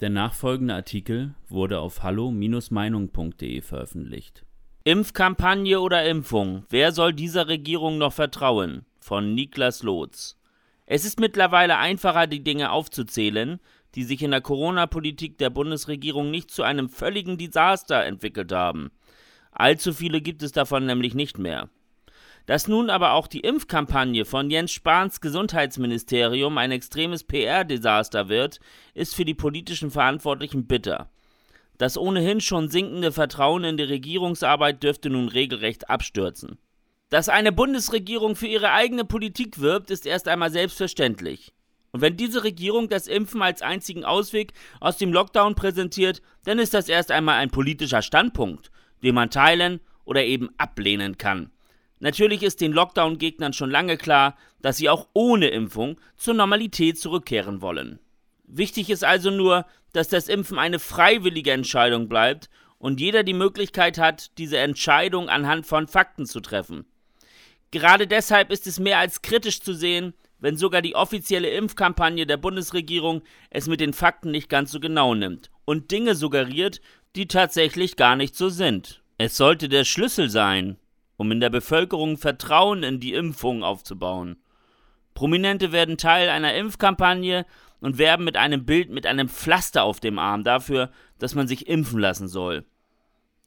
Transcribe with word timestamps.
Der 0.00 0.10
nachfolgende 0.10 0.74
Artikel 0.74 1.34
wurde 1.48 1.78
auf 1.78 2.02
hallo-meinung.de 2.02 3.62
veröffentlicht. 3.62 4.44
Impfkampagne 4.84 5.80
oder 5.80 6.04
Impfung? 6.04 6.64
Wer 6.68 6.92
soll 6.92 7.14
dieser 7.14 7.48
Regierung 7.48 7.96
noch 7.96 8.12
vertrauen? 8.12 8.84
Von 9.00 9.34
Niklas 9.34 9.82
Lotz. 9.82 10.38
Es 10.84 11.06
ist 11.06 11.18
mittlerweile 11.18 11.78
einfacher, 11.78 12.26
die 12.26 12.44
Dinge 12.44 12.72
aufzuzählen, 12.72 13.58
die 13.94 14.04
sich 14.04 14.22
in 14.22 14.32
der 14.32 14.42
Corona-Politik 14.42 15.38
der 15.38 15.48
Bundesregierung 15.48 16.30
nicht 16.30 16.50
zu 16.50 16.62
einem 16.62 16.90
völligen 16.90 17.38
Desaster 17.38 18.04
entwickelt 18.04 18.52
haben. 18.52 18.90
Allzu 19.50 19.94
viele 19.94 20.20
gibt 20.20 20.42
es 20.42 20.52
davon 20.52 20.84
nämlich 20.84 21.14
nicht 21.14 21.38
mehr. 21.38 21.70
Dass 22.46 22.68
nun 22.68 22.90
aber 22.90 23.12
auch 23.12 23.26
die 23.26 23.40
Impfkampagne 23.40 24.24
von 24.24 24.50
Jens 24.50 24.70
Spahns 24.70 25.20
Gesundheitsministerium 25.20 26.56
ein 26.58 26.70
extremes 26.70 27.24
PR-Desaster 27.24 28.28
wird, 28.28 28.60
ist 28.94 29.16
für 29.16 29.24
die 29.24 29.34
politischen 29.34 29.90
Verantwortlichen 29.90 30.66
bitter. 30.66 31.10
Das 31.76 31.98
ohnehin 31.98 32.40
schon 32.40 32.68
sinkende 32.68 33.12
Vertrauen 33.12 33.64
in 33.64 33.76
die 33.76 33.82
Regierungsarbeit 33.82 34.82
dürfte 34.82 35.10
nun 35.10 35.28
regelrecht 35.28 35.90
abstürzen. 35.90 36.56
Dass 37.10 37.28
eine 37.28 37.52
Bundesregierung 37.52 38.36
für 38.36 38.46
ihre 38.46 38.72
eigene 38.72 39.04
Politik 39.04 39.60
wirbt, 39.60 39.90
ist 39.90 40.06
erst 40.06 40.28
einmal 40.28 40.50
selbstverständlich. 40.50 41.52
Und 41.92 42.00
wenn 42.00 42.16
diese 42.16 42.44
Regierung 42.44 42.88
das 42.88 43.06
Impfen 43.06 43.42
als 43.42 43.62
einzigen 43.62 44.04
Ausweg 44.04 44.52
aus 44.80 44.98
dem 44.98 45.12
Lockdown 45.12 45.54
präsentiert, 45.54 46.22
dann 46.44 46.58
ist 46.58 46.74
das 46.74 46.88
erst 46.88 47.10
einmal 47.10 47.36
ein 47.36 47.50
politischer 47.50 48.02
Standpunkt, 48.02 48.70
den 49.02 49.14
man 49.14 49.30
teilen 49.30 49.80
oder 50.04 50.24
eben 50.24 50.50
ablehnen 50.58 51.18
kann. 51.18 51.50
Natürlich 51.98 52.42
ist 52.42 52.60
den 52.60 52.72
Lockdown-Gegnern 52.72 53.52
schon 53.52 53.70
lange 53.70 53.96
klar, 53.96 54.36
dass 54.60 54.76
sie 54.76 54.88
auch 54.88 55.08
ohne 55.14 55.48
Impfung 55.48 55.98
zur 56.16 56.34
Normalität 56.34 56.98
zurückkehren 56.98 57.62
wollen. 57.62 57.98
Wichtig 58.44 58.90
ist 58.90 59.04
also 59.04 59.30
nur, 59.30 59.66
dass 59.92 60.08
das 60.08 60.28
Impfen 60.28 60.58
eine 60.58 60.78
freiwillige 60.78 61.52
Entscheidung 61.52 62.08
bleibt 62.08 62.50
und 62.78 63.00
jeder 63.00 63.22
die 63.22 63.32
Möglichkeit 63.32 63.98
hat, 63.98 64.36
diese 64.38 64.58
Entscheidung 64.58 65.28
anhand 65.28 65.66
von 65.66 65.88
Fakten 65.88 66.26
zu 66.26 66.40
treffen. 66.40 66.84
Gerade 67.70 68.06
deshalb 68.06 68.52
ist 68.52 68.66
es 68.66 68.78
mehr 68.78 68.98
als 68.98 69.22
kritisch 69.22 69.60
zu 69.60 69.72
sehen, 69.72 70.14
wenn 70.38 70.56
sogar 70.56 70.82
die 70.82 70.94
offizielle 70.94 71.50
Impfkampagne 71.50 72.26
der 72.26 72.36
Bundesregierung 72.36 73.22
es 73.50 73.66
mit 73.66 73.80
den 73.80 73.94
Fakten 73.94 74.30
nicht 74.30 74.48
ganz 74.48 74.70
so 74.70 74.80
genau 74.80 75.14
nimmt 75.14 75.50
und 75.64 75.90
Dinge 75.90 76.14
suggeriert, 76.14 76.80
die 77.16 77.26
tatsächlich 77.26 77.96
gar 77.96 78.16
nicht 78.16 78.36
so 78.36 78.50
sind. 78.50 79.02
Es 79.18 79.36
sollte 79.36 79.68
der 79.68 79.84
Schlüssel 79.84 80.28
sein, 80.28 80.76
um 81.16 81.32
in 81.32 81.40
der 81.40 81.50
Bevölkerung 81.50 82.18
Vertrauen 82.18 82.82
in 82.82 83.00
die 83.00 83.14
Impfung 83.14 83.62
aufzubauen. 83.62 84.36
Prominente 85.14 85.72
werden 85.72 85.96
Teil 85.96 86.28
einer 86.28 86.54
Impfkampagne 86.54 87.46
und 87.80 87.98
werben 87.98 88.24
mit 88.24 88.36
einem 88.36 88.64
Bild 88.64 88.90
mit 88.90 89.06
einem 89.06 89.28
Pflaster 89.28 89.82
auf 89.82 90.00
dem 90.00 90.18
Arm 90.18 90.44
dafür, 90.44 90.90
dass 91.18 91.34
man 91.34 91.48
sich 91.48 91.68
impfen 91.68 91.98
lassen 91.98 92.28
soll. 92.28 92.64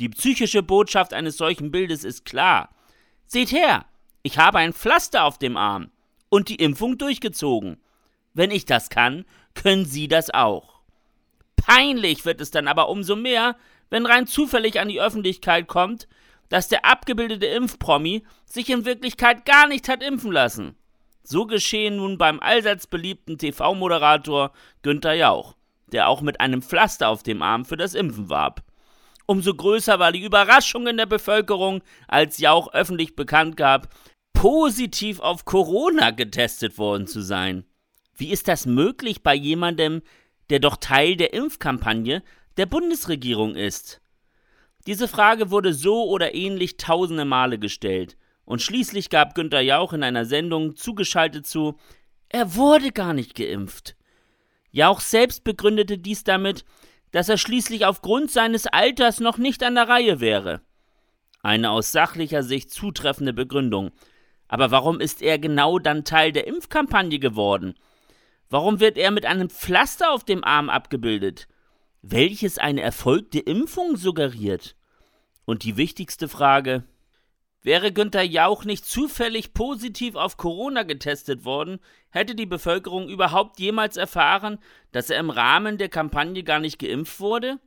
Die 0.00 0.08
psychische 0.08 0.62
Botschaft 0.62 1.12
eines 1.12 1.36
solchen 1.36 1.70
Bildes 1.70 2.04
ist 2.04 2.24
klar. 2.24 2.70
Seht 3.26 3.52
her, 3.52 3.84
ich 4.22 4.38
habe 4.38 4.58
ein 4.58 4.72
Pflaster 4.72 5.24
auf 5.24 5.38
dem 5.38 5.56
Arm 5.56 5.90
und 6.28 6.48
die 6.48 6.56
Impfung 6.56 6.98
durchgezogen. 6.98 7.78
Wenn 8.32 8.50
ich 8.50 8.64
das 8.64 8.90
kann, 8.90 9.24
können 9.54 9.84
Sie 9.84 10.08
das 10.08 10.30
auch. 10.30 10.80
Peinlich 11.56 12.24
wird 12.24 12.40
es 12.40 12.50
dann 12.50 12.68
aber 12.68 12.88
umso 12.88 13.16
mehr, 13.16 13.56
wenn 13.90 14.06
rein 14.06 14.26
zufällig 14.26 14.80
an 14.80 14.88
die 14.88 15.00
Öffentlichkeit 15.00 15.66
kommt, 15.66 16.08
dass 16.48 16.68
der 16.68 16.84
abgebildete 16.84 17.46
Impfpromi 17.46 18.24
sich 18.44 18.70
in 18.70 18.84
Wirklichkeit 18.84 19.44
gar 19.44 19.68
nicht 19.68 19.88
hat 19.88 20.02
impfen 20.02 20.32
lassen. 20.32 20.76
So 21.22 21.46
geschehen 21.46 21.96
nun 21.96 22.16
beim 22.16 22.40
allseits 22.40 22.86
beliebten 22.86 23.36
TV-Moderator 23.36 24.52
Günther 24.82 25.14
Jauch, 25.14 25.56
der 25.92 26.08
auch 26.08 26.22
mit 26.22 26.40
einem 26.40 26.62
Pflaster 26.62 27.08
auf 27.08 27.22
dem 27.22 27.42
Arm 27.42 27.64
für 27.64 27.76
das 27.76 27.94
Impfen 27.94 28.30
warb. 28.30 28.62
Umso 29.26 29.54
größer 29.54 29.98
war 29.98 30.10
die 30.10 30.24
Überraschung 30.24 30.86
in 30.86 30.96
der 30.96 31.04
Bevölkerung, 31.04 31.82
als 32.06 32.38
Jauch 32.38 32.72
öffentlich 32.72 33.14
bekannt 33.14 33.58
gab, 33.58 33.88
positiv 34.32 35.20
auf 35.20 35.44
Corona 35.44 36.12
getestet 36.12 36.78
worden 36.78 37.06
zu 37.06 37.20
sein. 37.20 37.64
Wie 38.16 38.30
ist 38.30 38.48
das 38.48 38.64
möglich 38.64 39.22
bei 39.22 39.34
jemandem, 39.34 40.00
der 40.48 40.60
doch 40.60 40.76
Teil 40.76 41.16
der 41.16 41.34
Impfkampagne 41.34 42.22
der 42.56 42.66
Bundesregierung 42.66 43.54
ist? 43.54 44.00
Diese 44.86 45.08
Frage 45.08 45.50
wurde 45.50 45.74
so 45.74 46.08
oder 46.08 46.34
ähnlich 46.34 46.76
tausende 46.76 47.24
Male 47.24 47.58
gestellt. 47.58 48.16
Und 48.44 48.62
schließlich 48.62 49.10
gab 49.10 49.34
Günter 49.34 49.60
Jauch 49.60 49.92
in 49.92 50.02
einer 50.02 50.24
Sendung 50.24 50.76
zugeschaltet 50.76 51.46
zu, 51.46 51.76
er 52.30 52.54
wurde 52.54 52.92
gar 52.92 53.12
nicht 53.12 53.34
geimpft. 53.34 53.96
Jauch 54.70 55.00
selbst 55.00 55.44
begründete 55.44 55.98
dies 55.98 56.24
damit, 56.24 56.64
dass 57.10 57.28
er 57.28 57.38
schließlich 57.38 57.86
aufgrund 57.86 58.30
seines 58.30 58.66
Alters 58.66 59.20
noch 59.20 59.38
nicht 59.38 59.62
an 59.62 59.74
der 59.74 59.88
Reihe 59.88 60.20
wäre. 60.20 60.60
Eine 61.42 61.70
aus 61.70 61.92
sachlicher 61.92 62.42
Sicht 62.42 62.70
zutreffende 62.70 63.32
Begründung. 63.32 63.92
Aber 64.48 64.70
warum 64.70 65.00
ist 65.00 65.22
er 65.22 65.38
genau 65.38 65.78
dann 65.78 66.04
Teil 66.04 66.32
der 66.32 66.46
Impfkampagne 66.46 67.18
geworden? 67.18 67.74
Warum 68.50 68.80
wird 68.80 68.96
er 68.96 69.10
mit 69.10 69.26
einem 69.26 69.50
Pflaster 69.50 70.10
auf 70.10 70.24
dem 70.24 70.42
Arm 70.42 70.70
abgebildet? 70.70 71.48
Welches 72.02 72.58
eine 72.58 72.82
erfolgte 72.82 73.40
Impfung 73.40 73.96
suggeriert? 73.96 74.76
Und 75.44 75.64
die 75.64 75.76
wichtigste 75.76 76.28
Frage, 76.28 76.84
Wäre 77.62 77.92
Günther 77.92 78.22
Jauch 78.22 78.64
nicht 78.64 78.84
zufällig 78.84 79.52
positiv 79.52 80.14
auf 80.14 80.36
Corona 80.36 80.84
getestet 80.84 81.44
worden, 81.44 81.80
hätte 82.10 82.34
die 82.36 82.46
Bevölkerung 82.46 83.08
überhaupt 83.08 83.58
jemals 83.58 83.96
erfahren, 83.96 84.58
dass 84.92 85.10
er 85.10 85.18
im 85.18 85.30
Rahmen 85.30 85.76
der 85.76 85.88
Kampagne 85.88 86.44
gar 86.44 86.60
nicht 86.60 86.78
geimpft 86.78 87.18
wurde? 87.18 87.58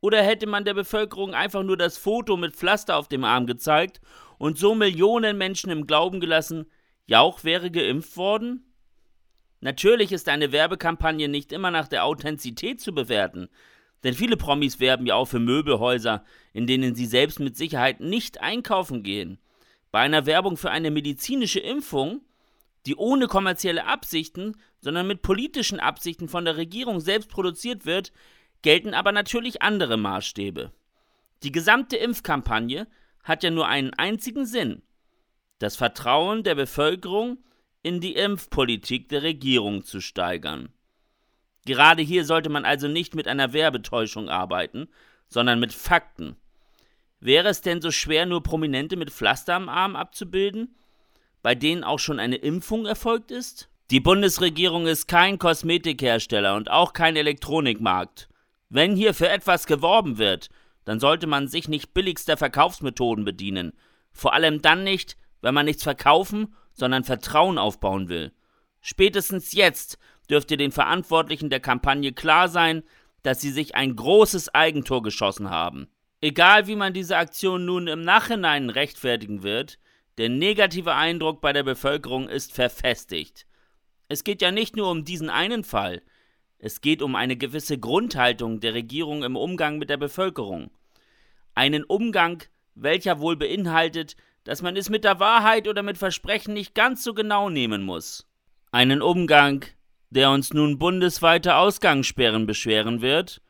Oder 0.00 0.22
hätte 0.22 0.46
man 0.46 0.64
der 0.64 0.74
Bevölkerung 0.74 1.34
einfach 1.34 1.62
nur 1.62 1.76
das 1.76 1.96
Foto 1.96 2.36
mit 2.36 2.54
Pflaster 2.54 2.96
auf 2.96 3.08
dem 3.08 3.24
Arm 3.24 3.46
gezeigt 3.46 4.00
und 4.38 4.58
so 4.58 4.74
Millionen 4.74 5.38
Menschen 5.38 5.70
im 5.70 5.86
Glauben 5.86 6.20
gelassen, 6.20 6.70
Jauch 7.06 7.42
wäre 7.42 7.70
geimpft 7.70 8.16
worden? 8.18 8.74
Natürlich 9.60 10.12
ist 10.12 10.28
eine 10.28 10.52
Werbekampagne 10.52 11.26
nicht 11.26 11.52
immer 11.52 11.70
nach 11.70 11.88
der 11.88 12.04
Authentizität 12.04 12.80
zu 12.80 12.94
bewerten, 12.94 13.48
denn 14.04 14.14
viele 14.14 14.36
Promis 14.36 14.80
werben 14.80 15.06
ja 15.06 15.14
auch 15.14 15.26
für 15.26 15.40
Möbelhäuser, 15.40 16.24
in 16.52 16.66
denen 16.66 16.94
sie 16.94 17.06
selbst 17.06 17.40
mit 17.40 17.56
Sicherheit 17.56 18.00
nicht 18.00 18.40
einkaufen 18.40 19.02
gehen. 19.02 19.38
Bei 19.90 20.00
einer 20.00 20.26
Werbung 20.26 20.56
für 20.56 20.70
eine 20.70 20.90
medizinische 20.90 21.60
Impfung, 21.60 22.22
die 22.86 22.94
ohne 22.96 23.26
kommerzielle 23.26 23.86
Absichten, 23.86 24.56
sondern 24.80 25.06
mit 25.06 25.22
politischen 25.22 25.80
Absichten 25.80 26.28
von 26.28 26.44
der 26.44 26.56
Regierung 26.56 27.00
selbst 27.00 27.28
produziert 27.28 27.86
wird, 27.86 28.12
gelten 28.62 28.94
aber 28.94 29.12
natürlich 29.12 29.62
andere 29.62 29.96
Maßstäbe. 29.96 30.72
Die 31.42 31.52
gesamte 31.52 31.96
Impfkampagne 31.96 32.86
hat 33.22 33.42
ja 33.42 33.50
nur 33.50 33.66
einen 33.66 33.94
einzigen 33.94 34.46
Sinn 34.46 34.82
das 35.58 35.76
Vertrauen 35.76 36.42
der 36.44 36.54
Bevölkerung 36.54 37.38
in 37.82 38.00
die 38.00 38.14
Impfpolitik 38.14 39.08
der 39.08 39.22
Regierung 39.22 39.84
zu 39.84 40.00
steigern. 40.00 40.72
Gerade 41.68 42.00
hier 42.00 42.24
sollte 42.24 42.48
man 42.48 42.64
also 42.64 42.88
nicht 42.88 43.14
mit 43.14 43.28
einer 43.28 43.52
Werbetäuschung 43.52 44.30
arbeiten, 44.30 44.88
sondern 45.28 45.60
mit 45.60 45.74
Fakten. 45.74 46.34
Wäre 47.20 47.48
es 47.48 47.60
denn 47.60 47.82
so 47.82 47.90
schwer, 47.90 48.24
nur 48.24 48.42
Prominente 48.42 48.96
mit 48.96 49.10
Pflaster 49.10 49.54
am 49.54 49.68
Arm 49.68 49.94
abzubilden, 49.94 50.74
bei 51.42 51.54
denen 51.54 51.84
auch 51.84 51.98
schon 51.98 52.20
eine 52.20 52.36
Impfung 52.36 52.86
erfolgt 52.86 53.30
ist? 53.30 53.68
Die 53.90 54.00
Bundesregierung 54.00 54.86
ist 54.86 55.08
kein 55.08 55.38
Kosmetikhersteller 55.38 56.54
und 56.54 56.70
auch 56.70 56.94
kein 56.94 57.16
Elektronikmarkt. 57.16 58.30
Wenn 58.70 58.96
hier 58.96 59.12
für 59.12 59.28
etwas 59.28 59.66
geworben 59.66 60.16
wird, 60.16 60.48
dann 60.86 61.00
sollte 61.00 61.26
man 61.26 61.48
sich 61.48 61.68
nicht 61.68 61.92
billigster 61.92 62.38
Verkaufsmethoden 62.38 63.26
bedienen. 63.26 63.74
Vor 64.10 64.32
allem 64.32 64.62
dann 64.62 64.84
nicht, 64.84 65.18
wenn 65.42 65.52
man 65.52 65.66
nichts 65.66 65.82
verkaufen, 65.82 66.54
sondern 66.72 67.04
Vertrauen 67.04 67.58
aufbauen 67.58 68.08
will. 68.08 68.32
Spätestens 68.80 69.52
jetzt 69.52 69.98
dürfte 70.30 70.56
den 70.56 70.72
Verantwortlichen 70.72 71.50
der 71.50 71.60
Kampagne 71.60 72.12
klar 72.12 72.48
sein, 72.48 72.82
dass 73.22 73.40
sie 73.40 73.50
sich 73.50 73.74
ein 73.74 73.96
großes 73.96 74.54
Eigentor 74.54 75.02
geschossen 75.02 75.50
haben. 75.50 75.88
Egal 76.20 76.66
wie 76.66 76.76
man 76.76 76.92
diese 76.92 77.16
Aktion 77.16 77.64
nun 77.64 77.86
im 77.86 78.02
Nachhinein 78.02 78.70
rechtfertigen 78.70 79.42
wird, 79.42 79.78
der 80.18 80.28
negative 80.28 80.94
Eindruck 80.94 81.40
bei 81.40 81.52
der 81.52 81.62
Bevölkerung 81.62 82.28
ist 82.28 82.52
verfestigt. 82.52 83.46
Es 84.08 84.24
geht 84.24 84.42
ja 84.42 84.50
nicht 84.50 84.76
nur 84.76 84.90
um 84.90 85.04
diesen 85.04 85.30
einen 85.30 85.64
Fall, 85.64 86.02
es 86.58 86.80
geht 86.80 87.02
um 87.02 87.14
eine 87.14 87.36
gewisse 87.36 87.78
Grundhaltung 87.78 88.58
der 88.58 88.74
Regierung 88.74 89.22
im 89.22 89.36
Umgang 89.36 89.78
mit 89.78 89.90
der 89.90 89.96
Bevölkerung. 89.96 90.72
Einen 91.54 91.84
Umgang, 91.84 92.42
welcher 92.74 93.20
wohl 93.20 93.36
beinhaltet, 93.36 94.16
dass 94.42 94.60
man 94.60 94.76
es 94.76 94.88
mit 94.88 95.04
der 95.04 95.20
Wahrheit 95.20 95.68
oder 95.68 95.84
mit 95.84 95.98
Versprechen 95.98 96.54
nicht 96.54 96.74
ganz 96.74 97.04
so 97.04 97.14
genau 97.14 97.48
nehmen 97.48 97.84
muss. 97.84 98.26
Einen 98.72 99.02
Umgang, 99.02 99.64
der 100.10 100.30
uns 100.30 100.52
nun 100.52 100.78
bundesweite 100.78 101.56
Ausgangssperren 101.56 102.46
beschweren 102.46 103.00
wird, 103.00 103.42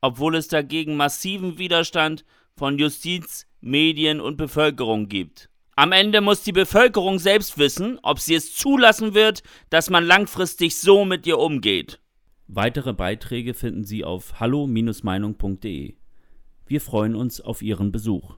obwohl 0.00 0.36
es 0.36 0.48
dagegen 0.48 0.96
massiven 0.96 1.58
Widerstand 1.58 2.24
von 2.56 2.78
Justiz, 2.78 3.46
Medien 3.60 4.20
und 4.20 4.36
Bevölkerung 4.36 5.08
gibt. 5.08 5.48
Am 5.74 5.92
Ende 5.92 6.20
muss 6.20 6.42
die 6.42 6.52
Bevölkerung 6.52 7.18
selbst 7.18 7.56
wissen, 7.56 7.98
ob 8.02 8.18
sie 8.18 8.34
es 8.34 8.54
zulassen 8.54 9.14
wird, 9.14 9.42
dass 9.70 9.88
man 9.88 10.04
langfristig 10.04 10.78
so 10.78 11.04
mit 11.04 11.26
ihr 11.26 11.38
umgeht. 11.38 12.00
Weitere 12.46 12.92
Beiträge 12.92 13.54
finden 13.54 13.84
Sie 13.84 14.04
auf 14.04 14.38
hallo-meinung.de. 14.38 15.94
Wir 16.66 16.80
freuen 16.80 17.14
uns 17.14 17.40
auf 17.40 17.62
Ihren 17.62 17.90
Besuch. 17.90 18.34